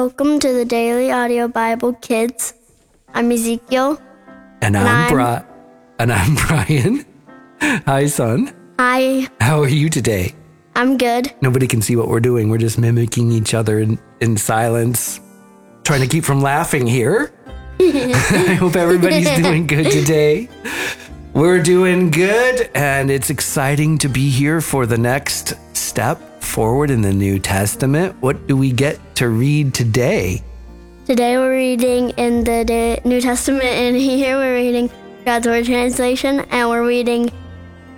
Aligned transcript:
Welcome 0.00 0.38
to 0.40 0.50
the 0.54 0.64
Daily 0.64 1.12
Audio 1.12 1.46
Bible 1.46 1.92
Kids. 1.92 2.54
I'm 3.12 3.30
Ezekiel. 3.30 4.00
And 4.62 4.74
I'm, 4.74 4.86
I'm- 4.86 5.12
Bri- 5.12 5.46
and 5.98 6.10
I'm 6.10 6.34
Brian. 6.46 7.04
Hi, 7.84 8.06
son. 8.06 8.50
Hi, 8.78 9.28
How 9.42 9.60
are 9.60 9.68
you 9.68 9.90
today? 9.90 10.34
I'm 10.74 10.96
good. 10.96 11.34
Nobody 11.42 11.66
can 11.66 11.82
see 11.82 11.96
what 11.96 12.08
we're 12.08 12.20
doing. 12.20 12.48
We're 12.48 12.56
just 12.56 12.78
mimicking 12.78 13.30
each 13.30 13.52
other 13.52 13.78
in, 13.78 13.98
in 14.22 14.38
silence, 14.38 15.20
trying 15.84 16.00
to 16.00 16.06
keep 16.08 16.24
from 16.24 16.40
laughing 16.40 16.86
here. 16.86 17.30
I 17.78 18.56
hope 18.58 18.76
everybody's 18.76 19.28
doing 19.36 19.66
good 19.66 19.90
today. 19.90 20.48
We're 21.34 21.62
doing 21.62 22.10
good, 22.10 22.70
and 22.74 23.10
it's 23.10 23.28
exciting 23.28 23.98
to 23.98 24.08
be 24.08 24.30
here 24.30 24.62
for 24.62 24.86
the 24.86 24.96
next 24.96 25.52
step 25.76 26.22
forward 26.50 26.90
in 26.90 27.00
the 27.00 27.12
New 27.12 27.38
Testament. 27.38 28.16
What 28.20 28.48
do 28.48 28.56
we 28.56 28.72
get 28.72 28.98
to 29.14 29.28
read 29.28 29.72
today? 29.72 30.42
Today 31.06 31.36
we're 31.36 31.52
reading 31.52 32.10
in 32.10 32.42
the 32.42 33.00
New 33.04 33.20
Testament, 33.20 33.64
and 33.64 33.96
here 33.96 34.36
we're 34.36 34.56
reading 34.56 34.90
God's 35.24 35.46
Word 35.46 35.66
translation, 35.66 36.40
and 36.50 36.68
we're 36.68 36.86
reading 36.86 37.30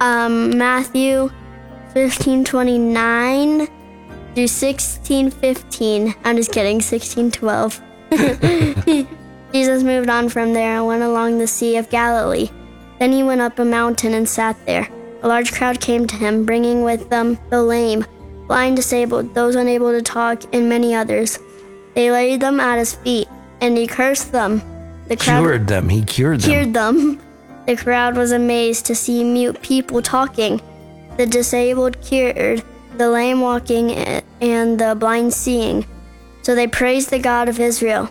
um, 0.00 0.56
Matthew 0.58 1.30
15:29 1.94 3.68
through 4.34 4.44
16:15. 4.44 6.14
I'm 6.22 6.36
just 6.36 6.52
kidding, 6.52 6.80
16:12. 6.80 9.08
Jesus 9.52 9.82
moved 9.82 10.10
on 10.10 10.28
from 10.28 10.52
there 10.52 10.76
and 10.76 10.86
went 10.86 11.02
along 11.02 11.38
the 11.38 11.46
Sea 11.46 11.78
of 11.78 11.88
Galilee. 11.88 12.50
Then 12.98 13.12
he 13.12 13.22
went 13.22 13.40
up 13.40 13.58
a 13.58 13.64
mountain 13.64 14.12
and 14.12 14.28
sat 14.28 14.56
there. 14.66 14.86
A 15.22 15.28
large 15.28 15.52
crowd 15.52 15.80
came 15.80 16.06
to 16.06 16.16
him, 16.16 16.44
bringing 16.44 16.82
with 16.82 17.08
them 17.08 17.38
the 17.48 17.62
lame, 17.62 18.04
blind, 18.52 18.76
disabled, 18.76 19.34
those 19.34 19.54
unable 19.54 19.92
to 19.92 20.02
talk, 20.02 20.42
and 20.52 20.68
many 20.68 20.94
others. 20.94 21.38
They 21.94 22.10
laid 22.10 22.42
them 22.42 22.60
at 22.60 22.78
his 22.78 22.94
feet, 22.96 23.26
and 23.62 23.78
he 23.78 23.86
cursed 23.86 24.30
them. 24.30 24.60
The 25.08 25.16
crowd 25.16 25.40
Cured 25.40 25.66
them. 25.68 25.88
He 25.88 26.02
cured 26.02 26.42
them. 26.42 26.50
cured 26.50 26.74
them. 26.74 27.20
The 27.64 27.76
crowd 27.76 28.14
was 28.14 28.30
amazed 28.30 28.84
to 28.86 28.94
see 28.94 29.24
mute 29.24 29.62
people 29.62 30.02
talking, 30.02 30.60
the 31.16 31.24
disabled 31.24 31.98
cured, 32.02 32.62
the 32.98 33.08
lame 33.08 33.40
walking, 33.40 33.92
and 33.92 34.78
the 34.78 34.94
blind 34.98 35.32
seeing. 35.32 35.86
So 36.42 36.54
they 36.54 36.66
praised 36.66 37.08
the 37.08 37.20
God 37.20 37.48
of 37.48 37.58
Israel. 37.58 38.10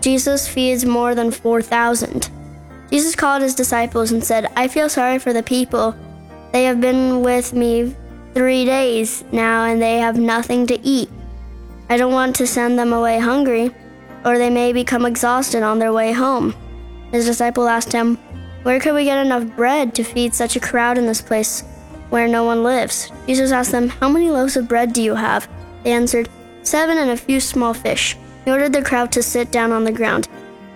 Jesus 0.00 0.48
feeds 0.48 0.86
more 0.86 1.14
than 1.14 1.30
4,000. 1.30 2.30
Jesus 2.90 3.14
called 3.14 3.42
his 3.42 3.54
disciples 3.54 4.10
and 4.10 4.24
said, 4.24 4.46
I 4.56 4.68
feel 4.68 4.88
sorry 4.88 5.18
for 5.18 5.34
the 5.34 5.42
people. 5.42 5.94
They 6.52 6.64
have 6.64 6.80
been 6.80 7.20
with 7.20 7.52
me 7.52 7.94
three 8.34 8.64
days 8.64 9.24
now, 9.32 9.64
and 9.64 9.80
they 9.80 9.98
have 9.98 10.18
nothing 10.18 10.66
to 10.68 10.80
eat. 10.86 11.08
I 11.88 11.96
don't 11.96 12.12
want 12.12 12.36
to 12.36 12.46
send 12.46 12.78
them 12.78 12.92
away 12.92 13.18
hungry, 13.18 13.70
or 14.24 14.38
they 14.38 14.50
may 14.50 14.72
become 14.72 15.06
exhausted 15.06 15.62
on 15.62 15.78
their 15.78 15.92
way 15.92 16.12
home. 16.12 16.54
His 17.10 17.26
disciple 17.26 17.68
asked 17.68 17.92
him, 17.92 18.16
Where 18.62 18.80
could 18.80 18.94
we 18.94 19.04
get 19.04 19.24
enough 19.24 19.56
bread 19.56 19.94
to 19.94 20.04
feed 20.04 20.34
such 20.34 20.56
a 20.56 20.60
crowd 20.60 20.96
in 20.96 21.06
this 21.06 21.20
place 21.20 21.62
where 22.10 22.28
no 22.28 22.44
one 22.44 22.62
lives? 22.62 23.10
Jesus 23.26 23.52
asked 23.52 23.72
them, 23.72 23.88
How 23.88 24.08
many 24.08 24.30
loaves 24.30 24.56
of 24.56 24.68
bread 24.68 24.92
do 24.92 25.02
you 25.02 25.14
have? 25.14 25.48
They 25.82 25.92
answered, 25.92 26.28
Seven 26.62 26.96
and 26.96 27.10
a 27.10 27.16
few 27.16 27.40
small 27.40 27.74
fish. 27.74 28.16
He 28.44 28.50
ordered 28.50 28.72
the 28.72 28.82
crowd 28.82 29.12
to 29.12 29.22
sit 29.22 29.50
down 29.50 29.72
on 29.72 29.84
the 29.84 29.92
ground. 29.92 30.28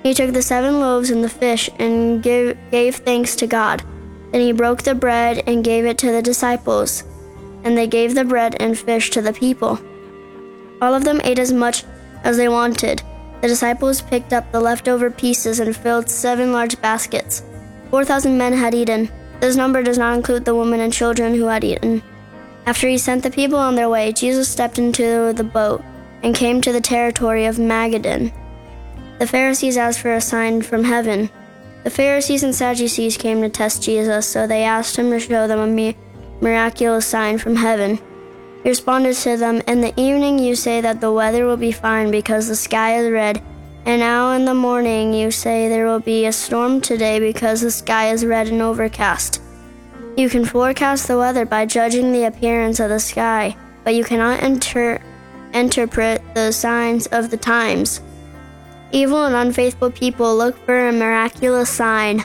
He 0.03 0.15
took 0.15 0.33
the 0.33 0.43
seven 0.43 0.81
loaves 0.81 1.11
and 1.11 1.25
the 1.25 1.29
fish 1.29 1.71
and 1.79 2.23
gave 2.23 2.97
thanks 2.97 3.35
to 3.37 3.47
God. 3.47 3.83
Then 4.33 4.41
he 4.41 4.53
broke 4.53 4.83
the 4.83 4.95
bread 4.95 5.43
and 5.47 5.65
gave 5.65 5.85
it 5.85 5.99
to 5.99 6.13
the 6.13 6.23
disciples, 6.23 7.05
and 7.67 7.77
they 7.77 7.89
gave 7.89 8.15
the 8.15 8.25
bread 8.25 8.57
and 8.61 8.79
fish 8.79 9.11
to 9.11 9.21
the 9.21 9.33
people. 9.33 9.79
All 10.81 10.95
of 10.95 11.05
them 11.05 11.21
ate 11.25 11.41
as 11.41 11.53
much 11.53 11.85
as 12.23 12.37
they 12.37 12.49
wanted. 12.49 13.03
The 13.43 13.49
disciples 13.49 14.01
picked 14.01 14.33
up 14.33 14.51
the 14.53 14.61
leftover 14.61 15.11
pieces 15.11 15.59
and 15.59 15.77
filled 15.77 16.09
seven 16.09 16.53
large 16.53 16.81
baskets. 16.81 17.43
Four 17.91 18.05
thousand 18.05 18.39
men 18.39 18.53
had 18.53 18.75
eaten. 18.75 19.11
This 19.41 19.57
number 19.57 19.83
does 19.83 19.99
not 19.99 20.17
include 20.17 20.45
the 20.45 20.55
women 20.55 20.81
and 20.81 20.93
children 20.93 21.35
who 21.35 21.47
had 21.47 21.65
eaten. 21.65 22.03
After 22.67 22.89
he 22.89 22.99
sent 22.99 23.25
the 23.25 23.31
people 23.31 23.59
on 23.59 23.75
their 23.75 23.89
way, 23.89 24.13
Jesus 24.13 24.49
stepped 24.49 24.79
into 24.79 25.33
the 25.33 25.45
boat 25.45 25.83
and 26.23 26.35
came 26.35 26.61
to 26.61 26.73
the 26.73 26.81
territory 26.81 27.47
of 27.47 27.57
Magadan. 27.57 28.33
The 29.19 29.27
Pharisees 29.27 29.77
asked 29.77 30.01
for 30.01 30.15
a 30.15 30.21
sign 30.21 30.63
from 30.63 30.85
heaven. 30.85 31.31
The 31.85 31.91
Pharisees 31.91 32.43
and 32.43 32.55
Sadducees 32.55 33.17
came 33.17 33.43
to 33.43 33.49
test 33.49 33.83
Jesus, 33.83 34.27
so 34.27 34.47
they 34.47 34.63
asked 34.63 34.97
him 34.97 35.11
to 35.11 35.21
show 35.21 35.47
them 35.47 35.61
a 35.61 35.67
mi- 35.67 35.97
miraculous 36.41 37.07
sign 37.07 37.39
from 37.39 37.57
heaven. 37.57 37.99
He 38.63 38.69
responded 38.69 39.15
to 39.17 39.37
them, 39.37 39.63
In 39.67 39.81
the 39.81 39.99
evening 40.01 40.39
you 40.39 40.55
say 40.55 40.81
that 40.81 41.01
the 41.01 41.13
weather 41.13 41.47
will 41.47 41.57
be 41.57 41.73
fine 41.73 42.11
because 42.11 42.49
the 42.49 42.57
sky 42.57 42.99
is 42.99 43.11
red, 43.11 43.43
and 43.85 44.01
now 44.01 44.33
in 44.33 44.45
the 44.45 44.55
morning 44.55 45.15
you 45.15 45.31
say 45.31 45.69
there 45.69 45.87
will 45.87 46.01
be 46.01 46.27
a 46.27 46.33
storm 46.33 46.81
today 46.81 47.21
because 47.21 47.61
the 47.61 47.71
sky 47.71 48.11
is 48.11 48.25
red 48.25 48.49
and 48.49 48.61
overcast. 48.61 49.41
You 50.17 50.29
can 50.29 50.45
forecast 50.45 51.09
the 51.09 51.19
weather 51.19 51.45
by 51.45 51.67
judging 51.67 52.13
the 52.13 52.25
appearance 52.25 52.81
of 52.81 52.89
the 52.89 53.01
sky, 53.01 53.57
but 53.85 53.95
you 53.95 54.03
cannot 54.03 54.43
inter- 54.43 55.01
interpret 55.53 56.23
the 56.35 56.53
signs 56.53 57.07
of 57.09 57.31
the 57.31 57.37
times. 57.37 58.01
Evil 58.93 59.25
and 59.25 59.35
unfaithful 59.35 59.91
people 59.91 60.37
look 60.37 60.57
for 60.65 60.89
a 60.89 60.93
miraculous 60.93 61.71
sign, 61.71 62.25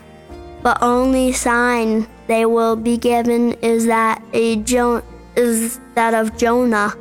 but 0.63 0.81
only 0.81 1.31
sign 1.31 2.07
they 2.27 2.45
will 2.45 2.75
be 2.75 2.97
given 2.97 3.53
is 3.61 3.85
that 3.87 4.23
a 4.33 4.57
jo- 4.57 5.03
is 5.35 5.79
that 5.95 6.13
of 6.13 6.37
Jonah. 6.37 6.95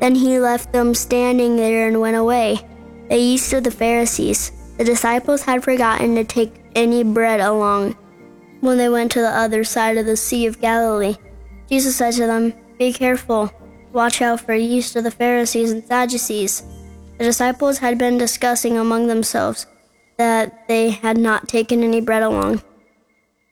Then 0.00 0.14
he 0.14 0.38
left 0.38 0.72
them 0.72 0.94
standing 0.94 1.56
there 1.56 1.88
and 1.88 2.00
went 2.00 2.16
away. 2.16 2.60
The 3.08 3.16
yeast 3.16 3.52
of 3.52 3.64
the 3.64 3.70
Pharisees. 3.70 4.52
The 4.78 4.84
disciples 4.84 5.42
had 5.42 5.62
forgotten 5.62 6.14
to 6.16 6.24
take 6.24 6.54
any 6.74 7.04
bread 7.04 7.40
along 7.40 7.96
when 8.60 8.78
they 8.78 8.88
went 8.88 9.12
to 9.12 9.20
the 9.20 9.28
other 9.28 9.64
side 9.64 9.96
of 9.96 10.06
the 10.06 10.16
Sea 10.16 10.46
of 10.46 10.60
Galilee. 10.60 11.16
Jesus 11.68 11.96
said 11.96 12.14
to 12.14 12.26
them, 12.26 12.52
Be 12.78 12.92
careful. 12.92 13.52
Watch 13.92 14.22
out 14.22 14.40
for 14.40 14.54
yeast 14.54 14.96
of 14.96 15.04
the 15.04 15.10
Pharisees 15.10 15.70
and 15.70 15.84
Sadducees. 15.84 16.62
The 17.18 17.24
disciples 17.24 17.78
had 17.78 17.98
been 17.98 18.18
discussing 18.18 18.78
among 18.78 19.06
themselves 19.06 19.66
that 20.16 20.66
they 20.66 20.90
had 20.90 21.18
not 21.18 21.48
taken 21.48 21.82
any 21.82 22.00
bread 22.00 22.22
along. 22.22 22.62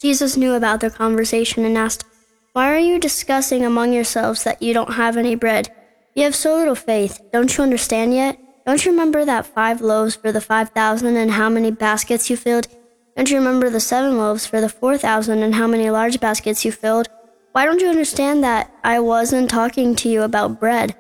Jesus 0.01 0.35
knew 0.35 0.55
about 0.55 0.81
their 0.81 0.89
conversation 0.89 1.67
and 1.67 1.77
asked, 1.77 2.07
Why 2.55 2.73
are 2.73 2.79
you 2.79 2.99
discussing 2.99 3.65
among 3.67 3.93
yourselves 3.93 4.45
that 4.45 4.63
you 4.63 4.73
don't 4.73 4.95
have 4.95 5.19
any 5.19 5.35
bread? 5.35 5.71
You 6.15 6.25
have 6.25 6.35
so 6.35 6.57
little 6.57 6.75
faith. 6.75 7.21
Don't 7.33 7.55
you 7.55 7.63
understand 7.63 8.15
yet? 8.15 8.39
Don't 8.65 8.83
you 8.83 8.93
remember 8.93 9.27
that 9.27 9.45
five 9.45 9.83
loaves 9.83 10.17
for 10.17 10.33
the 10.33 10.41
five 10.41 10.71
thousand 10.71 11.17
and 11.17 11.33
how 11.33 11.51
many 11.51 11.71
baskets 11.71 12.31
you 12.31 12.39
filled? 12.39 12.67
Don't 13.15 13.31
you 13.31 13.37
remember 13.37 13.69
the 13.69 13.81
seven 13.81 14.17
loaves 14.17 14.47
for 14.47 14.63
the 14.63 14.71
four 14.71 14.97
thousand 14.97 15.43
and 15.43 15.55
how 15.55 15.67
many 15.67 15.91
large 15.91 16.19
baskets 16.19 16.65
you 16.65 16.73
filled? 16.73 17.09
Why 17.53 17.67
don't 17.67 17.83
you 17.83 17.89
understand 17.89 18.43
that 18.43 18.73
I 18.83 19.01
wasn't 19.01 19.51
talking 19.51 19.95
to 19.97 20.09
you 20.09 20.23
about 20.23 20.59
bread? 20.59 20.97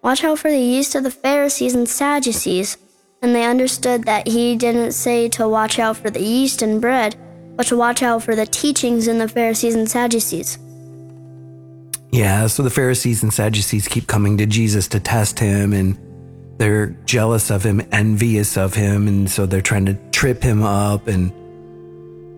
Watch 0.00 0.22
out 0.22 0.38
for 0.38 0.50
the 0.50 0.58
yeast 0.58 0.94
of 0.94 1.02
the 1.02 1.10
Pharisees 1.10 1.74
and 1.74 1.88
Sadducees. 1.88 2.76
And 3.20 3.34
they 3.34 3.44
understood 3.44 4.04
that 4.04 4.28
he 4.28 4.54
didn't 4.54 4.92
say 4.92 5.28
to 5.30 5.48
watch 5.48 5.78
out 5.78 5.96
for 5.96 6.10
the 6.10 6.22
yeast 6.22 6.60
and 6.62 6.80
bread, 6.80 7.16
but 7.56 7.66
to 7.68 7.76
watch 7.76 8.02
out 8.02 8.22
for 8.22 8.34
the 8.34 8.46
teachings 8.46 9.08
in 9.08 9.18
the 9.18 9.28
Pharisees 9.28 9.74
and 9.74 9.88
Sadducees. 9.88 10.58
Yeah, 12.10 12.46
so 12.46 12.62
the 12.62 12.70
Pharisees 12.70 13.22
and 13.22 13.32
Sadducees 13.32 13.88
keep 13.88 14.06
coming 14.06 14.38
to 14.38 14.46
Jesus 14.46 14.86
to 14.88 15.00
test 15.00 15.38
him, 15.38 15.72
and 15.72 15.98
they're 16.58 16.96
jealous 17.06 17.50
of 17.50 17.64
him, 17.64 17.82
envious 17.90 18.56
of 18.56 18.74
him, 18.74 19.08
and 19.08 19.28
so 19.28 19.46
they're 19.46 19.60
trying 19.60 19.86
to 19.86 19.94
trip 20.12 20.42
him 20.42 20.62
up. 20.62 21.08
And 21.08 21.32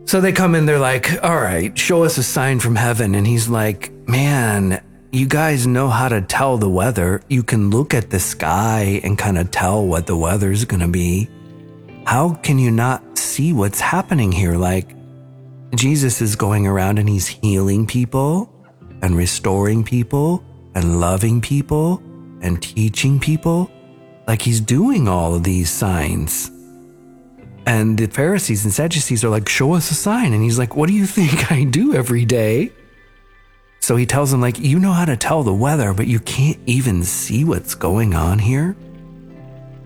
so 0.09 0.21
they 0.21 0.33
come 0.33 0.55
in, 0.55 0.65
they're 0.65 0.79
like, 0.79 1.23
All 1.23 1.37
right, 1.37 1.77
show 1.77 2.05
us 2.05 2.17
a 2.17 2.23
sign 2.23 2.59
from 2.59 2.77
heaven. 2.77 3.15
And 3.15 3.27
he's 3.27 3.49
like, 3.49 3.91
Man, 4.07 4.83
you 5.13 5.27
guys 5.27 5.67
know 5.67 5.89
how 5.89 6.09
to 6.09 6.23
tell 6.23 6.57
the 6.57 6.71
weather. 6.71 7.23
You 7.29 7.43
can 7.43 7.71
look 7.71 7.93
at 7.93 8.11
the 8.11 8.19
sky 8.21 9.01
and 9.05 9.19
kind 9.19 9.37
of 9.37 9.51
tell 9.51 9.87
what 9.87 10.07
the 10.07 10.17
weather's 10.17 10.65
going 10.65 10.81
to 10.81 10.89
be. 10.89 11.29
How 12.07 12.35
can 12.35 12.59
you 12.59 12.71
not 12.71 13.19
see 13.19 13.53
what's 13.53 13.81
happening 13.81 14.33
here? 14.33 14.55
Like, 14.55 14.95
Jesus 15.77 16.21
is 16.23 16.37
going 16.37 16.67
around 16.67 16.99
and 16.99 17.09
he's 17.09 17.27
healing 17.27 17.87
people 17.87 18.53
and 19.03 19.17
restoring 19.17 19.85
people 19.85 20.45
and 20.75 21.01
loving 21.01 21.41
people 21.41 22.03
and 22.41 22.63
teaching 22.63 23.21
people. 23.21 23.71
Like 24.27 24.43
he's 24.43 24.61
doing 24.61 25.09
all 25.09 25.35
of 25.35 25.45
these 25.45 25.71
signs. 25.71 26.51
And 27.67 27.99
the 27.99 28.07
Pharisees 28.07 28.65
and 28.65 28.73
Sadducees 28.73 29.25
are 29.25 29.29
like, 29.29 29.49
show 29.49 29.75
us 29.75 29.91
a 29.91 29.95
sign. 29.95 30.33
And 30.33 30.43
he's 30.43 30.59
like, 30.59 30.77
what 30.77 30.89
do 30.89 30.95
you 30.95 31.07
think 31.19 31.51
I 31.51 31.65
do 31.65 31.95
every 31.95 32.25
day? 32.25 32.73
So 33.81 33.97
he 33.97 34.07
tells 34.07 34.31
them, 34.31 34.41
like, 34.41 34.59
you 34.59 34.79
know 34.81 34.93
how 34.93 35.05
to 35.05 35.17
tell 35.17 35.43
the 35.43 35.55
weather, 35.55 35.93
but 35.93 36.07
you 36.07 36.19
can't 36.21 36.59
even 36.67 37.05
see 37.05 37.45
what's 37.45 37.75
going 37.75 38.15
on 38.15 38.39
here. 38.39 38.77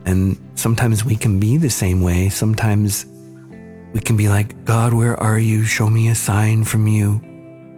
And 0.07 0.39
sometimes 0.55 1.05
we 1.05 1.17
can 1.17 1.39
be 1.39 1.59
the 1.59 1.69
same 1.69 2.01
way. 2.01 2.31
Sometimes 2.31 3.05
we 3.93 4.01
can 4.01 4.17
be 4.17 4.29
like, 4.29 4.65
God, 4.65 4.93
where 4.93 5.19
are 5.19 5.39
you? 5.39 5.65
Show 5.65 5.89
me 5.89 6.09
a 6.09 6.15
sign 6.15 6.65
from 6.65 6.87
you. 6.87 7.15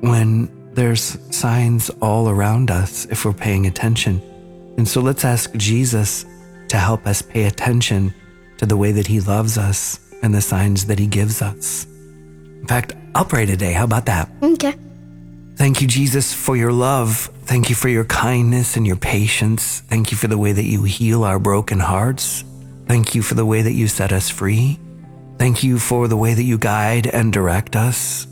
When 0.00 0.50
there's 0.74 1.18
signs 1.34 1.90
all 2.00 2.28
around 2.28 2.70
us 2.70 3.06
if 3.06 3.24
we're 3.24 3.32
paying 3.32 3.66
attention. 3.66 4.20
And 4.76 4.88
so 4.88 5.00
let's 5.00 5.24
ask 5.24 5.52
Jesus 5.54 6.24
to 6.68 6.76
help 6.76 7.06
us 7.06 7.22
pay 7.22 7.44
attention 7.44 8.14
to 8.58 8.66
the 8.66 8.76
way 8.76 8.92
that 8.92 9.06
He 9.06 9.20
loves 9.20 9.58
us 9.58 10.00
and 10.22 10.34
the 10.34 10.40
signs 10.40 10.86
that 10.86 10.98
He 10.98 11.06
gives 11.06 11.42
us. 11.42 11.84
In 11.84 12.66
fact, 12.66 12.94
I'll 13.14 13.24
pray 13.24 13.44
today. 13.44 13.72
How 13.72 13.84
about 13.84 14.06
that? 14.06 14.30
Okay. 14.42 14.74
Thank 15.56 15.80
you, 15.82 15.86
Jesus, 15.86 16.32
for 16.32 16.56
your 16.56 16.72
love. 16.72 17.30
Thank 17.44 17.68
you 17.68 17.74
for 17.74 17.88
your 17.88 18.04
kindness 18.04 18.76
and 18.76 18.86
your 18.86 18.96
patience. 18.96 19.80
Thank 19.80 20.10
you 20.10 20.16
for 20.16 20.26
the 20.26 20.38
way 20.38 20.52
that 20.52 20.64
you 20.64 20.84
heal 20.84 21.24
our 21.24 21.38
broken 21.38 21.80
hearts. 21.80 22.44
Thank 22.86 23.14
you 23.14 23.22
for 23.22 23.34
the 23.34 23.44
way 23.44 23.62
that 23.62 23.72
you 23.72 23.88
set 23.88 24.12
us 24.12 24.30
free. 24.30 24.78
Thank 25.38 25.62
you 25.62 25.78
for 25.78 26.08
the 26.08 26.16
way 26.16 26.34
that 26.34 26.42
you 26.42 26.58
guide 26.58 27.06
and 27.06 27.32
direct 27.32 27.76
us. 27.76 28.26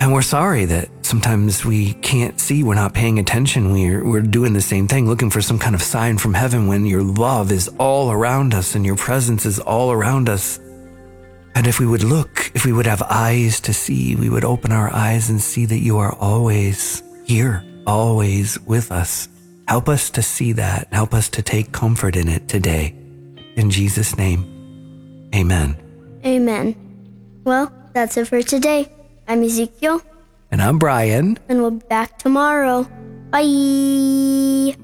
And 0.00 0.12
we're 0.12 0.22
sorry 0.22 0.64
that 0.66 0.88
sometimes 1.02 1.64
we 1.64 1.94
can't 1.94 2.38
see, 2.38 2.62
we're 2.62 2.74
not 2.74 2.92
paying 2.92 3.18
attention, 3.18 3.72
we're, 3.72 4.04
we're 4.04 4.20
doing 4.20 4.52
the 4.52 4.60
same 4.60 4.86
thing, 4.86 5.08
looking 5.08 5.30
for 5.30 5.40
some 5.40 5.58
kind 5.58 5.74
of 5.74 5.82
sign 5.82 6.18
from 6.18 6.34
heaven 6.34 6.66
when 6.66 6.84
your 6.84 7.02
love 7.02 7.50
is 7.50 7.68
all 7.78 8.10
around 8.10 8.52
us 8.52 8.74
and 8.74 8.84
your 8.84 8.96
presence 8.96 9.46
is 9.46 9.58
all 9.58 9.92
around 9.92 10.28
us. 10.28 10.58
And 11.54 11.66
if 11.66 11.78
we 11.78 11.86
would 11.86 12.02
look, 12.02 12.50
if 12.54 12.66
we 12.66 12.72
would 12.72 12.86
have 12.86 13.02
eyes 13.02 13.60
to 13.60 13.72
see, 13.72 14.16
we 14.16 14.28
would 14.28 14.44
open 14.44 14.72
our 14.72 14.92
eyes 14.92 15.30
and 15.30 15.40
see 15.40 15.66
that 15.66 15.78
you 15.78 15.98
are 15.98 16.14
always 16.16 17.02
here, 17.24 17.64
always 17.86 18.58
with 18.60 18.90
us. 18.90 19.28
Help 19.68 19.88
us 19.88 20.10
to 20.10 20.22
see 20.22 20.52
that. 20.52 20.92
Help 20.92 21.14
us 21.14 21.28
to 21.30 21.42
take 21.42 21.72
comfort 21.72 22.16
in 22.16 22.28
it 22.28 22.48
today. 22.48 22.94
In 23.56 23.70
Jesus' 23.70 24.18
name, 24.18 25.30
amen. 25.34 25.83
Amen. 26.24 26.74
Well, 27.44 27.72
that's 27.92 28.16
it 28.16 28.26
for 28.28 28.42
today. 28.42 28.88
I'm 29.28 29.42
Ezekiel, 29.42 30.02
And 30.50 30.60
I'm 30.62 30.78
Brian. 30.78 31.38
and 31.48 31.60
we'll 31.60 31.72
be 31.72 31.86
back 31.88 32.18
tomorrow. 32.18 32.84
Bye. 33.30 34.74